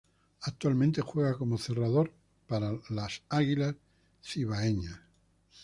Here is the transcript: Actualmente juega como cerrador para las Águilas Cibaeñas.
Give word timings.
Actualmente 0.41 0.99
juega 1.03 1.37
como 1.37 1.59
cerrador 1.59 2.11
para 2.47 2.71
las 2.89 3.21
Águilas 3.29 3.75
Cibaeñas. 4.23 4.99